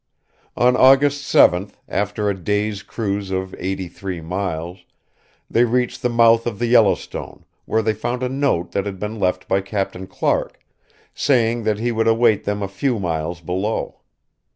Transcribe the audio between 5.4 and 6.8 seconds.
they reached the mouth of the